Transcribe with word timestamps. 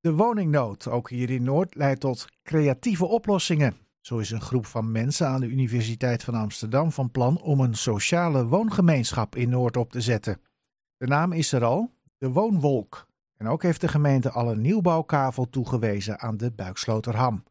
De 0.00 0.14
woningnood, 0.14 0.88
ook 0.88 1.10
hier 1.10 1.30
in 1.30 1.42
Noord, 1.42 1.74
leidt 1.74 2.00
tot 2.00 2.26
creatieve 2.42 3.04
oplossingen. 3.04 3.76
Zo 4.00 4.18
is 4.18 4.30
een 4.30 4.40
groep 4.40 4.66
van 4.66 4.92
mensen 4.92 5.26
aan 5.26 5.40
de 5.40 5.46
Universiteit 5.46 6.24
van 6.24 6.34
Amsterdam 6.34 6.92
van 6.92 7.10
plan 7.10 7.40
om 7.40 7.60
een 7.60 7.74
sociale 7.74 8.46
woongemeenschap 8.46 9.36
in 9.36 9.48
Noord 9.48 9.76
op 9.76 9.90
te 9.90 10.00
zetten. 10.00 10.40
De 10.96 11.06
naam 11.06 11.32
is 11.32 11.52
er 11.52 11.64
al, 11.64 11.90
de 12.18 12.30
Woonwolk. 12.30 13.06
En 13.36 13.48
ook 13.48 13.62
heeft 13.62 13.80
de 13.80 13.88
gemeente 13.88 14.30
al 14.30 14.50
een 14.50 14.60
nieuwbouwkavel 14.60 15.50
toegewezen 15.50 16.20
aan 16.20 16.36
de 16.36 16.52
Buiksloterham. 16.52 17.44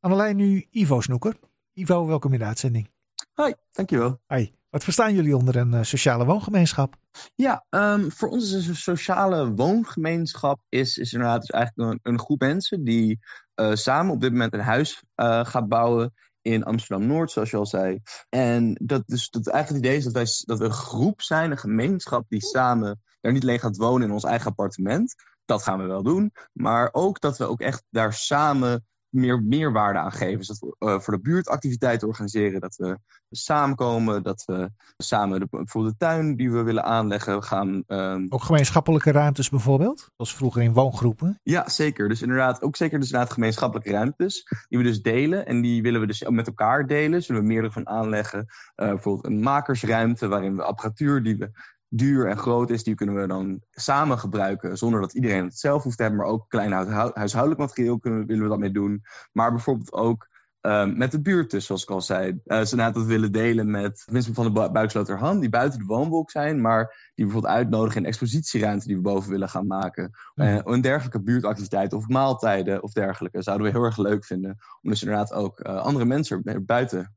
Aan 0.00 0.10
de 0.10 0.16
lijn 0.16 0.36
nu 0.36 0.66
Ivo 0.70 1.00
Snoeker. 1.00 1.36
Ivo, 1.72 2.06
welkom 2.06 2.32
in 2.32 2.38
de 2.38 2.44
uitzending. 2.44 2.90
Hoi, 3.32 3.54
dankjewel. 3.72 4.20
Hoi. 4.26 4.52
Wat 4.76 4.84
verstaan 4.84 5.14
jullie 5.14 5.36
onder 5.36 5.56
een 5.56 5.72
uh, 5.72 5.82
sociale 5.82 6.24
woongemeenschap? 6.24 6.96
Ja, 7.34 7.64
um, 7.70 8.12
voor 8.12 8.28
ons 8.28 8.52
is 8.52 8.66
een 8.66 8.76
sociale 8.76 9.54
woongemeenschap 9.54 10.60
is, 10.68 10.98
is 10.98 11.12
inderdaad 11.12 11.40
dus 11.40 11.50
eigenlijk 11.50 11.90
een, 11.90 12.12
een, 12.12 12.18
groep 12.18 12.40
mensen 12.40 12.84
die 12.84 13.18
uh, 13.60 13.74
samen 13.74 14.12
op 14.12 14.20
dit 14.20 14.32
moment 14.32 14.54
een 14.54 14.60
huis 14.60 15.02
uh, 15.16 15.44
gaat 15.44 15.68
bouwen 15.68 16.14
in 16.42 16.64
Amsterdam-Noord, 16.64 17.30
zoals 17.30 17.50
je 17.50 17.56
al 17.56 17.66
zei. 17.66 18.00
En 18.28 18.78
dat, 18.82 19.02
dus, 19.06 19.30
eigenlijk 19.30 19.68
het 19.68 19.76
idee 19.76 19.96
is 19.96 20.04
dat, 20.04 20.12
wij, 20.12 20.26
dat 20.44 20.58
we 20.58 20.64
een 20.64 20.70
groep 20.70 21.22
zijn, 21.22 21.50
een 21.50 21.58
gemeenschap 21.58 22.24
die 22.28 22.44
samen 22.44 23.02
daar 23.20 23.32
niet 23.32 23.42
alleen 23.42 23.60
gaat 23.60 23.76
wonen 23.76 24.08
in 24.08 24.14
ons 24.14 24.24
eigen 24.24 24.50
appartement. 24.50 25.14
Dat 25.44 25.62
gaan 25.62 25.78
we 25.78 25.84
wel 25.84 26.02
doen. 26.02 26.32
Maar 26.52 26.88
ook 26.92 27.20
dat 27.20 27.38
we 27.38 27.44
ook 27.44 27.60
echt 27.60 27.82
daar 27.90 28.12
samen 28.12 28.86
meer 29.08 29.42
meerwaarde 29.42 29.98
aan 29.98 30.12
geven. 30.12 30.38
Dus 30.38 30.46
dat 30.46 30.58
we 30.58 30.86
uh, 30.86 30.98
voor 30.98 31.14
de 31.14 31.20
buurt 31.20 31.48
activiteiten 31.48 32.08
organiseren, 32.08 32.60
dat 32.60 32.76
we 32.76 32.98
samenkomen, 33.30 34.22
dat 34.22 34.42
we 34.44 34.70
samen 34.96 35.40
de, 35.40 35.46
bijvoorbeeld 35.50 35.98
de 35.98 36.06
tuin 36.06 36.36
die 36.36 36.50
we 36.50 36.62
willen 36.62 36.84
aanleggen 36.84 37.42
gaan. 37.42 37.82
Um... 37.86 38.26
Ook 38.28 38.42
gemeenschappelijke 38.42 39.10
ruimtes 39.10 39.48
bijvoorbeeld, 39.48 40.10
zoals 40.16 40.34
vroeger 40.34 40.62
in 40.62 40.72
woongroepen? 40.72 41.40
Ja, 41.42 41.68
zeker. 41.68 42.08
Dus 42.08 42.22
inderdaad, 42.22 42.62
ook 42.62 42.76
zeker 42.76 42.98
dus 42.98 43.08
inderdaad 43.10 43.32
gemeenschappelijke 43.32 43.90
ruimtes 43.90 44.48
die 44.68 44.78
we 44.78 44.84
dus 44.84 45.02
delen 45.02 45.46
en 45.46 45.60
die 45.60 45.82
willen 45.82 46.00
we 46.00 46.06
dus 46.06 46.28
met 46.28 46.46
elkaar 46.46 46.86
delen. 46.86 47.22
Zullen 47.22 47.40
we 47.40 47.46
meerdere 47.48 47.72
van 47.72 47.88
aanleggen. 47.88 48.38
Uh, 48.38 48.88
bijvoorbeeld 48.88 49.26
een 49.26 49.40
makersruimte 49.40 50.28
waarin 50.28 50.56
we 50.56 50.62
apparatuur 50.62 51.22
die 51.22 51.36
we 51.36 51.50
duur 51.88 52.26
en 52.26 52.38
groot 52.38 52.70
is, 52.70 52.84
die 52.84 52.94
kunnen 52.94 53.14
we 53.14 53.26
dan 53.26 53.60
samen 53.70 54.18
gebruiken 54.18 54.76
zonder 54.76 55.00
dat 55.00 55.14
iedereen 55.14 55.44
het 55.44 55.58
zelf 55.58 55.82
hoeft 55.82 55.96
te 55.96 56.02
hebben. 56.02 56.20
Maar 56.20 56.30
ook 56.30 56.48
klein 56.48 56.72
huishoudelijk 57.14 57.60
materiaal 57.60 57.98
kunnen, 57.98 58.26
willen 58.26 58.42
we 58.42 58.48
dat 58.48 58.58
mee 58.58 58.70
doen. 58.70 59.02
Maar 59.32 59.50
bijvoorbeeld 59.50 59.92
ook 59.92 60.28
um, 60.60 60.96
met 60.96 61.10
de 61.10 61.20
buurt 61.20 61.50
dus, 61.50 61.66
zoals 61.66 61.82
ik 61.82 61.90
al 61.90 62.00
zei. 62.00 62.40
Uh, 62.44 62.62
ze 62.62 62.76
dat 62.76 63.04
willen 63.04 63.32
delen 63.32 63.70
met 63.70 64.06
mensen 64.10 64.34
van 64.34 64.54
de 64.54 64.70
Buiksloterham, 64.70 65.40
die 65.40 65.48
buiten 65.48 65.78
de 65.78 65.84
woonwolk 65.84 66.30
zijn, 66.30 66.60
maar 66.60 67.10
die 67.14 67.24
bijvoorbeeld 67.24 67.54
uitnodigen 67.54 68.00
in 68.00 68.06
expositieruimte 68.06 68.86
die 68.86 68.96
we 68.96 69.02
boven 69.02 69.30
willen 69.30 69.48
gaan 69.48 69.66
maken. 69.66 70.10
Uh, 70.34 70.58
een 70.64 70.80
dergelijke 70.80 71.22
buurtactiviteiten 71.22 71.98
of 71.98 72.08
maaltijden 72.08 72.82
of 72.82 72.92
dergelijke 72.92 73.42
zouden 73.42 73.66
we 73.66 73.72
heel 73.72 73.84
erg 73.84 73.96
leuk 73.96 74.24
vinden. 74.24 74.56
Om 74.82 74.90
dus 74.90 75.02
inderdaad 75.02 75.32
ook 75.32 75.60
uh, 75.60 75.76
andere 75.76 76.04
mensen 76.04 76.42
buiten 76.66 77.14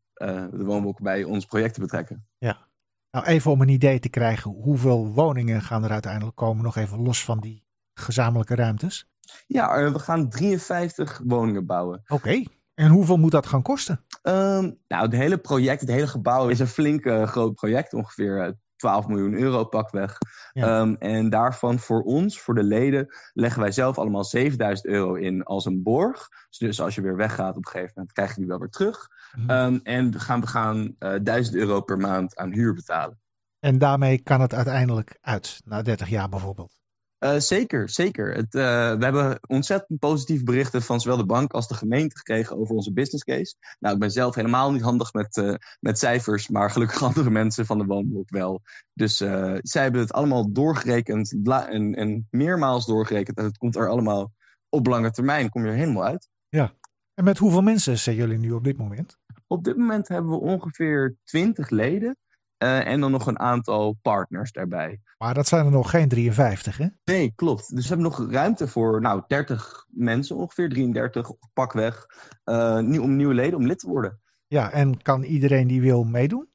de 0.52 0.64
woonwolk 0.64 1.02
bij 1.02 1.24
ons 1.24 1.46
project 1.46 1.74
te 1.74 1.80
betrekken. 1.80 2.26
Ja, 2.38 2.69
nou, 3.12 3.26
even 3.26 3.52
om 3.52 3.62
een 3.62 3.70
idee 3.70 4.00
te 4.00 4.10
krijgen, 4.10 4.52
hoeveel 4.52 5.08
woningen 5.14 5.62
gaan 5.62 5.84
er 5.84 5.92
uiteindelijk 5.92 6.36
komen, 6.36 6.64
nog 6.64 6.76
even 6.76 7.02
los 7.02 7.24
van 7.24 7.40
die 7.40 7.66
gezamenlijke 7.94 8.56
ruimtes? 8.56 9.10
Ja, 9.48 9.76
eh, 9.76 9.92
we 9.92 10.00
gaan 10.00 10.30
53 10.30 11.22
woningen 11.24 11.66
bouwen. 11.66 12.02
Oké, 12.08 12.44
en 12.80 12.90
hoeveel 12.90 13.18
moet 13.18 13.32
dat 13.32 13.48
gaan 13.48 13.62
kosten? 13.62 14.06
Um, 14.24 14.80
nou, 14.88 15.04
het 15.04 15.12
hele 15.12 15.38
project, 15.38 15.82
het 15.82 15.90
hele 15.90 16.08
gebouw 16.08 16.48
is 16.48 16.60
een 16.60 16.68
flink 16.68 17.06
uh, 17.06 17.28
groot 17.28 17.56
project, 17.56 17.94
ongeveer 17.94 18.58
12 18.76 19.04
eh, 19.04 19.10
miljoen 19.10 19.34
euro 19.34 19.64
pakweg. 19.64 20.18
Ja. 20.52 20.80
Um, 20.80 20.96
en 20.96 21.30
daarvan 21.30 21.80
voor 21.80 22.02
ons, 22.02 22.42
voor 22.42 22.56
de 22.56 22.64
leden, 22.64 23.08
leggen 23.34 23.62
wij 23.62 23.72
zelf 23.72 23.98
allemaal 23.98 24.24
7000 24.24 24.88
euro 24.88 25.14
in 25.14 25.44
als 25.44 25.66
een 25.66 25.84
borg. 25.84 26.28
Dus 26.58 26.82
als 26.82 26.96
je 26.96 27.02
weer 27.02 27.16
weggaat 27.16 27.58
op 27.58 27.66
een 27.66 27.72
gegeven 27.72 27.92
moment, 27.96 28.14
krijg 28.14 28.30
je 28.30 28.40
die 28.40 28.50
wel 28.50 28.60
weer 28.60 28.70
terug. 28.70 29.08
Mhm. 29.36 29.50
Um, 29.50 29.80
en 29.84 30.20
gaan 30.20 30.42
we 30.42 30.48
gaan 30.48 30.96
uh, 31.00 31.16
eh, 31.16 31.24
1000 31.24 31.56
euro 31.56 31.82
per 31.82 31.98
maand 31.98 32.36
aan 32.36 32.52
huur 32.52 32.74
betalen. 32.74 33.20
En 33.60 33.78
daarmee 33.78 34.22
kan 34.22 34.42
het 34.42 34.54
uiteindelijk 34.54 35.18
uit, 35.22 35.62
na 35.66 35.82
30 35.82 36.10
jaar 36.10 36.30
bijvoorbeeld? 36.30 36.80
Uh, 37.20 37.36
zeker, 37.38 37.90
zeker. 37.90 38.34
Het, 38.34 38.54
uh, 38.54 38.62
we 38.98 39.04
hebben 39.04 39.40
ontzettend 39.48 40.00
positieve 40.00 40.44
berichten 40.44 40.82
van 40.82 41.02
zowel 41.02 41.18
de 41.18 41.26
bank 41.26 41.54
als 41.54 41.68
de 41.68 41.74
gemeente 41.74 42.18
gekregen 42.18 42.58
over 42.58 42.76
onze 42.76 42.94
business 42.94 43.24
case. 43.24 43.56
Nou, 43.80 43.94
ik 43.94 44.00
ben 44.00 44.12
zelf 44.12 44.36
helemaal 44.36 44.72
niet 44.72 44.82
handig 44.82 45.14
met, 45.14 45.38
uh, 45.38 45.54
met 45.80 46.00
cijfers, 46.00 46.50
maar 46.50 46.72
gelukkig 46.72 47.04
andere 47.10 47.30
mensen 47.30 47.66
van 47.66 47.78
de 47.78 47.86
woonblok 47.86 48.30
wel. 48.30 48.62
Dus 48.94 49.18
zij 49.62 49.82
hebben 49.82 50.02
het 50.02 50.14
allemaal 50.14 50.52
doorgerekend 50.52 51.36
en, 51.44 51.96
en 51.96 52.28
meermaals 52.32 52.86
doorgerekend. 52.86 53.38
En 53.38 53.46
het 53.46 53.58
komt 53.58 53.76
er 53.76 53.90
allemaal 53.90 54.32
op 54.70 54.88
lange 54.88 55.12
termijn, 55.12 55.50
kom 55.50 55.66
je 55.66 55.72
er 55.72 55.78
helemaal 55.78 56.06
uit. 56.06 56.30
Ja, 56.50 56.74
en 57.20 57.26
met 57.26 57.38
hoeveel 57.38 57.62
mensen 57.62 57.98
zijn 57.98 58.16
jullie 58.16 58.38
nu 58.38 58.52
op 58.52 58.64
dit 58.64 58.78
moment? 58.78 59.18
Op 59.48 59.64
dit 59.64 59.78
moment 59.78 60.08
hebben 60.08 60.32
we 60.32 60.40
ongeveer 60.40 61.16
20 61.24 61.70
leden. 61.70 62.18
Uh, 62.64 62.88
en 62.88 63.00
dan 63.00 63.12
nog 63.12 63.28
een 63.28 63.40
aantal 63.40 63.98
partners 64.02 64.52
daarbij. 64.52 65.02
Maar 65.18 65.34
dat 65.34 65.48
zijn 65.48 65.66
er 65.66 65.72
nog 65.72 65.90
geen 65.90 66.10
53, 66.10 66.78
hè? 66.78 66.88
Nee, 67.04 67.34
klopt. 67.36 67.76
Dus 67.76 67.88
we 67.88 67.88
hebben 67.88 68.06
nog 68.06 68.32
ruimte 68.32 68.68
voor 68.68 69.02
nou, 69.02 69.24
30 69.28 69.86
mensen, 69.90 70.36
ongeveer 70.36 70.70
33, 70.70 71.32
pakweg, 71.54 72.06
uh, 72.46 73.02
om 73.02 73.16
nieuwe 73.16 73.34
leden 73.34 73.60
om 73.60 73.66
lid 73.66 73.80
te 73.80 73.88
worden. 73.88 74.20
Ja, 74.48 74.72
en 74.72 75.02
kan 75.02 75.24
iedereen 75.24 75.68
die 75.68 75.82
wil 75.82 76.04
meedoen? 76.04 76.50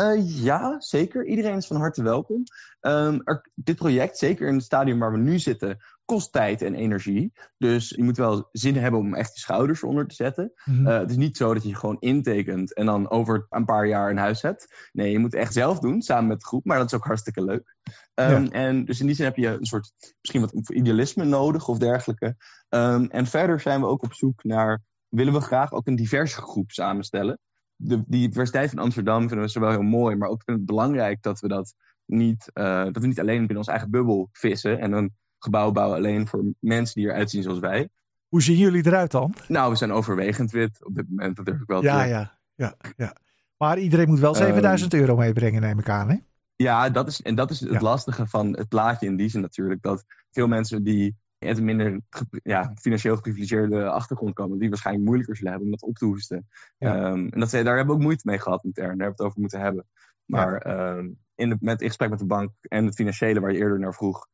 Uh, 0.00 0.42
ja, 0.44 0.80
zeker. 0.80 1.26
Iedereen 1.26 1.56
is 1.56 1.66
van 1.66 1.76
harte 1.76 2.02
welkom. 2.02 2.42
Um, 2.80 3.20
er, 3.24 3.50
dit 3.54 3.76
project, 3.76 4.18
zeker 4.18 4.48
in 4.48 4.54
het 4.54 4.64
stadium 4.64 4.98
waar 4.98 5.12
we 5.12 5.18
nu 5.18 5.38
zitten, 5.38 5.78
kost 6.08 6.32
tijd 6.32 6.62
en 6.62 6.74
energie. 6.74 7.32
Dus 7.58 7.88
je 7.88 8.02
moet 8.02 8.16
wel 8.16 8.48
zin 8.52 8.76
hebben 8.76 9.00
om 9.00 9.14
echt 9.14 9.34
je 9.34 9.40
schouders 9.40 9.82
onder 9.82 10.06
te 10.06 10.14
zetten. 10.14 10.52
Mm 10.64 10.74
-hmm. 10.74 10.86
uh, 10.86 10.98
het 10.98 11.10
is 11.10 11.16
niet 11.16 11.36
zo 11.36 11.54
dat 11.54 11.62
je 11.62 11.74
gewoon 11.74 11.96
intekent 12.00 12.74
en 12.74 12.86
dan 12.86 13.10
over 13.10 13.46
een 13.50 13.64
paar 13.64 13.86
jaar 13.86 14.10
een 14.10 14.16
huis 14.16 14.42
hebt. 14.42 14.88
Nee, 14.92 15.10
je 15.10 15.18
moet 15.18 15.32
het 15.32 15.40
echt 15.40 15.52
zelf 15.52 15.78
doen, 15.78 16.02
samen 16.02 16.26
met 16.26 16.40
de 16.40 16.46
groep. 16.46 16.64
Maar 16.64 16.78
dat 16.78 16.86
is 16.86 16.94
ook 16.94 17.04
hartstikke 17.04 17.44
leuk. 17.44 17.76
Um, 18.14 18.44
ja. 18.44 18.50
En 18.50 18.84
dus 18.84 19.00
in 19.00 19.06
die 19.06 19.14
zin 19.14 19.24
heb 19.24 19.36
je 19.36 19.46
een 19.46 19.66
soort, 19.66 19.92
misschien 20.20 20.40
wat 20.40 20.70
idealisme 20.70 21.24
nodig 21.24 21.68
of 21.68 21.78
dergelijke. 21.78 22.36
Um, 22.68 23.06
en 23.10 23.26
verder 23.26 23.60
zijn 23.60 23.80
we 23.80 23.86
ook 23.86 24.02
op 24.02 24.12
zoek 24.12 24.44
naar, 24.44 24.82
willen 25.08 25.32
we 25.32 25.40
graag 25.40 25.72
ook 25.72 25.86
een 25.86 25.96
diverse 25.96 26.40
groep 26.40 26.70
samenstellen. 26.70 27.38
De, 27.76 28.02
die 28.06 28.28
diversiteit 28.28 28.70
van 28.70 28.78
Amsterdam 28.78 29.18
vinden 29.28 29.40
we 29.40 29.48
zowel 29.48 29.70
heel 29.70 29.82
mooi, 29.82 30.16
maar 30.16 30.28
ook 30.28 30.42
het 30.44 30.66
belangrijk 30.66 31.22
dat 31.22 31.40
we 31.40 31.48
dat 31.48 31.74
niet, 32.04 32.50
uh, 32.54 32.84
dat 32.84 32.98
we 32.98 33.06
niet 33.06 33.20
alleen 33.20 33.38
binnen 33.38 33.56
ons 33.56 33.68
eigen 33.68 33.90
bubbel 33.90 34.28
vissen 34.32 34.80
en 34.80 34.92
een 34.92 35.16
gebouw 35.38 35.72
bouwen 35.72 35.96
alleen 35.96 36.28
voor 36.28 36.44
mensen 36.60 36.94
die 36.94 37.10
eruit 37.10 37.30
zien 37.30 37.42
zoals 37.42 37.58
wij. 37.58 37.88
Hoe 38.28 38.42
zien 38.42 38.56
jullie 38.56 38.86
eruit 38.86 39.10
dan? 39.10 39.34
Nou, 39.48 39.70
we 39.70 39.76
zijn 39.76 39.92
overwegend 39.92 40.50
wit 40.50 40.84
op 40.84 40.94
dit 40.94 41.08
moment. 41.08 41.36
Dat 41.36 41.46
durf 41.46 41.60
ik 41.60 41.66
wel 41.66 41.82
ja, 41.82 42.02
te 42.02 42.08
ja, 42.08 42.38
ja, 42.54 42.74
ja. 42.96 43.12
Maar 43.56 43.78
iedereen 43.78 44.08
moet 44.08 44.18
wel 44.18 44.34
7000 44.34 44.92
um, 44.92 45.00
euro 45.00 45.16
meebrengen, 45.16 45.60
neem 45.60 45.78
ik 45.78 45.88
aan, 45.88 46.10
hè? 46.10 46.16
Ja, 46.56 46.90
dat 46.90 47.08
is, 47.08 47.22
en 47.22 47.34
dat 47.34 47.50
is 47.50 47.60
het 47.60 47.70
ja. 47.70 47.80
lastige 47.80 48.26
van 48.26 48.56
het 48.56 48.68
plaatje 48.68 49.06
in 49.06 49.16
die 49.16 49.28
zin 49.28 49.40
natuurlijk. 49.40 49.82
Dat 49.82 50.04
veel 50.30 50.48
mensen 50.48 50.82
die 50.82 51.16
uit 51.38 51.58
een 51.58 51.64
minder 51.64 52.00
ja, 52.42 52.72
financieel 52.74 53.14
geprivilegeerde 53.14 53.90
achtergrond 53.90 54.34
komen, 54.34 54.58
die 54.58 54.68
waarschijnlijk 54.68 55.06
moeilijker 55.06 55.36
zullen 55.36 55.52
hebben 55.52 55.70
om 55.70 55.76
dat 55.78 55.88
op 55.88 55.96
te 55.96 56.04
hoesten. 56.04 56.48
Ja. 56.78 57.10
Um, 57.10 57.28
en 57.28 57.40
dat, 57.40 57.50
daar 57.50 57.64
hebben 57.64 57.86
we 57.86 57.92
ook 57.92 58.00
moeite 58.00 58.28
mee 58.28 58.38
gehad 58.38 58.64
intern. 58.64 58.98
Daar 58.98 59.06
hebben 59.06 59.16
we 59.16 59.22
het 59.22 59.30
over 59.30 59.40
moeten 59.40 59.60
hebben. 59.60 59.86
Maar 60.24 60.80
um, 60.96 61.18
in, 61.34 61.48
de, 61.48 61.56
met, 61.60 61.80
in 61.80 61.86
gesprek 61.86 62.10
met 62.10 62.18
de 62.18 62.26
bank 62.26 62.50
en 62.60 62.84
het 62.84 62.94
financiële 62.94 63.40
waar 63.40 63.52
je 63.52 63.58
eerder 63.58 63.78
naar 63.78 63.94
vroeg, 63.94 64.28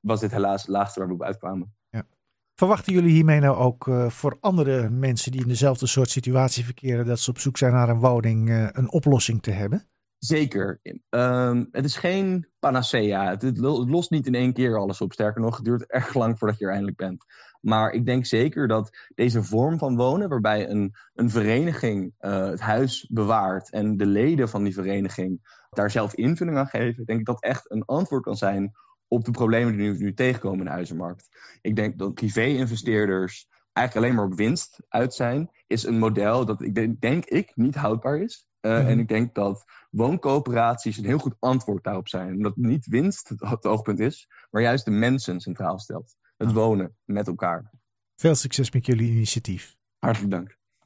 was 0.00 0.20
dit 0.20 0.30
helaas 0.30 0.62
het 0.62 0.70
laagste 0.70 0.98
waar 0.98 1.08
we 1.08 1.14
op 1.14 1.22
uitkwamen. 1.22 1.74
Ja. 1.90 2.06
Verwachten 2.54 2.92
jullie 2.92 3.12
hiermee 3.12 3.40
nou 3.40 3.56
ook 3.56 3.86
uh, 3.86 4.08
voor 4.08 4.36
andere 4.40 4.90
mensen 4.90 5.32
die 5.32 5.40
in 5.40 5.48
dezelfde 5.48 5.86
soort 5.86 6.10
situatie 6.10 6.64
verkeren, 6.64 7.06
dat 7.06 7.20
ze 7.20 7.30
op 7.30 7.38
zoek 7.38 7.56
zijn 7.56 7.72
naar 7.72 7.88
een 7.88 8.00
woning, 8.00 8.48
uh, 8.48 8.68
een 8.72 8.90
oplossing 8.92 9.42
te 9.42 9.50
hebben? 9.50 9.88
Zeker. 10.18 10.80
Um, 11.10 11.68
het 11.72 11.84
is 11.84 11.96
geen 11.96 12.48
panacea. 12.58 13.30
Het, 13.30 13.42
het, 13.42 13.58
lost 13.58 14.10
niet 14.10 14.26
in 14.26 14.34
één 14.34 14.52
keer 14.52 14.78
alles 14.78 15.00
op. 15.00 15.12
Sterker 15.12 15.40
nog, 15.40 15.56
het 15.56 15.64
duurt 15.64 15.86
erg 15.98 16.14
lang 16.14 16.38
voordat 16.38 16.58
je 16.58 16.64
er 16.64 16.70
eindelijk 16.70 16.96
bent. 16.96 17.24
Maar 17.60 17.92
ik 17.92 18.06
denk 18.06 18.26
zeker 18.26 18.68
dat 18.68 18.96
deze 19.14 19.42
vorm 19.42 19.78
van 19.78 19.96
wonen, 19.96 20.28
waarbij 20.28 20.68
een, 20.68 20.94
een 21.14 21.30
vereniging 21.30 22.14
uh, 22.20 22.44
het 22.44 22.60
huis 22.60 23.06
bewaart 23.10 23.70
en 23.70 23.96
de 23.96 24.06
leden 24.06 24.48
van 24.48 24.64
die 24.64 24.74
vereniging 24.74 25.56
daar 25.70 25.90
zelf 25.90 26.14
invulling 26.14 26.56
aan 26.56 26.66
geven, 26.66 27.04
denk 27.04 27.20
ik 27.20 27.26
dat 27.26 27.42
echt 27.42 27.70
een 27.70 27.84
antwoord 27.84 28.22
kan 28.22 28.36
zijn 28.36 28.72
op 29.08 29.24
de 29.24 29.30
problemen 29.30 29.76
die 29.76 29.90
nu, 29.90 29.98
nu 29.98 30.14
tegenkomen 30.14 30.58
in 30.58 30.64
de 30.64 30.70
huizenmarkt. 30.70 31.28
Ik 31.60 31.76
denk 31.76 31.98
dat 31.98 32.14
privé-investeerders 32.14 33.46
eigenlijk 33.72 34.06
alleen 34.06 34.16
maar 34.16 34.32
op 34.32 34.38
winst 34.38 34.80
uit 34.88 35.14
zijn, 35.14 35.50
is 35.66 35.84
een 35.84 35.98
model 35.98 36.44
dat 36.44 36.62
ik 36.62 36.74
denk, 36.74 37.00
denk 37.00 37.24
ik 37.24 37.52
niet 37.54 37.74
houdbaar 37.74 38.18
is. 38.18 38.46
Uh, 38.60 38.80
mm. 38.80 38.86
En 38.86 38.98
ik 38.98 39.08
denk 39.08 39.34
dat 39.34 39.64
wooncoöperaties 39.90 40.96
een 40.96 41.04
heel 41.04 41.18
goed 41.18 41.36
antwoord 41.38 41.84
daarop 41.84 42.08
zijn. 42.08 42.34
Omdat 42.34 42.56
niet 42.56 42.86
winst 42.86 43.28
het, 43.28 43.40
het 43.40 43.66
oogpunt 43.66 43.98
is, 43.98 44.28
maar 44.50 44.62
juist 44.62 44.84
de 44.84 44.90
mensen 44.90 45.40
centraal 45.40 45.78
stelt. 45.78 46.16
Het 46.36 46.52
wonen 46.52 46.96
met 47.04 47.26
elkaar. 47.26 47.70
Veel 48.16 48.34
succes 48.34 48.70
met 48.70 48.86
jullie 48.86 49.10
initiatief. 49.10 49.76
Hartelijk 49.98 50.30
dank. 50.30 50.57